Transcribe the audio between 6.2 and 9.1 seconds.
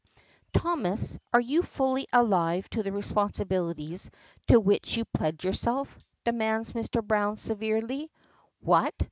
demands Mr. Browne severely. "What?"